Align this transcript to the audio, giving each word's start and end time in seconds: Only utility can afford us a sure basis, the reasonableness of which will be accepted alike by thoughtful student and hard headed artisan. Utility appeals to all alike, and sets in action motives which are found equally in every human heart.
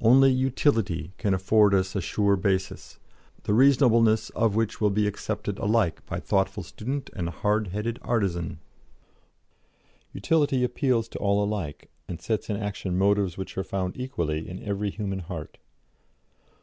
Only 0.00 0.32
utility 0.32 1.12
can 1.18 1.34
afford 1.34 1.74
us 1.74 1.94
a 1.94 2.00
sure 2.00 2.36
basis, 2.36 2.98
the 3.42 3.52
reasonableness 3.52 4.30
of 4.30 4.54
which 4.56 4.80
will 4.80 4.88
be 4.88 5.06
accepted 5.06 5.58
alike 5.58 6.00
by 6.06 6.20
thoughtful 6.20 6.62
student 6.62 7.10
and 7.14 7.28
hard 7.28 7.66
headed 7.66 7.98
artisan. 8.00 8.60
Utility 10.14 10.64
appeals 10.64 11.06
to 11.08 11.18
all 11.18 11.44
alike, 11.44 11.90
and 12.08 12.18
sets 12.18 12.48
in 12.48 12.56
action 12.56 12.96
motives 12.96 13.36
which 13.36 13.58
are 13.58 13.62
found 13.62 13.98
equally 14.00 14.48
in 14.48 14.62
every 14.62 14.88
human 14.88 15.18
heart. 15.18 15.58